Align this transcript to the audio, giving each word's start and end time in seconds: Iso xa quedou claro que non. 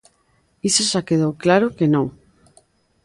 Iso 0.69 0.81
xa 0.91 1.07
quedou 1.09 1.31
claro 1.43 1.67
que 1.77 1.87
non. 1.93 2.07